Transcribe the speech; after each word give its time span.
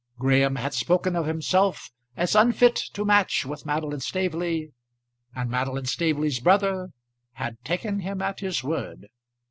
Graham 0.17 0.55
had 0.55 0.73
spoken 0.73 1.15
of 1.15 1.27
himself 1.27 1.91
as 2.17 2.33
unfit 2.33 2.75
to 2.95 3.05
match 3.05 3.45
with 3.45 3.67
Madeline 3.67 3.99
Staveley, 3.99 4.71
and 5.35 5.47
Madeline 5.47 5.85
Staveley's 5.85 6.39
brother 6.39 6.89
had 7.33 7.63
taken 7.63 7.99
him 7.99 8.19
at 8.19 8.39
his 8.39 8.63
word. 8.63 9.09